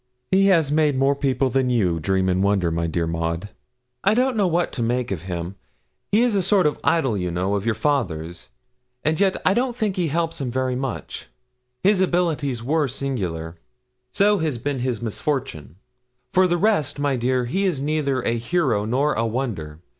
'He 0.31 0.47
has 0.47 0.71
made 0.71 0.97
more 0.97 1.15
people 1.15 1.51
than 1.51 1.69
you 1.69 1.99
dream 1.99 2.27
and 2.27 2.41
wonder, 2.41 2.71
my 2.71 2.87
dear 2.87 3.05
Maud. 3.05 3.49
I 4.03 4.15
don't 4.15 4.35
know 4.35 4.47
what 4.47 4.71
to 4.71 4.81
make 4.81 5.11
of 5.11 5.21
him. 5.29 5.57
He 6.11 6.23
is 6.23 6.33
a 6.33 6.41
sort 6.41 6.65
of 6.65 6.79
idol, 6.83 7.15
you 7.15 7.29
know, 7.29 7.53
of 7.53 7.67
your 7.67 7.75
father's, 7.75 8.49
and 9.03 9.19
yet 9.19 9.37
I 9.45 9.53
don't 9.53 9.75
think 9.75 9.97
he 9.97 10.07
helps 10.07 10.41
him 10.41 10.49
much. 10.79 11.27
His 11.83 12.01
abilities 12.01 12.63
were 12.63 12.87
singular; 12.87 13.57
so 14.11 14.39
has 14.39 14.57
been 14.57 14.79
his 14.79 15.03
misfortune; 15.03 15.75
for 16.33 16.47
the 16.47 16.57
rest, 16.57 16.97
my 16.97 17.15
dear, 17.15 17.45
he 17.45 17.65
is 17.65 17.79
neither 17.79 18.23
a 18.23 18.39
hero 18.39 18.85
nor 18.85 19.13
a 19.13 19.27
wonder. 19.27 19.81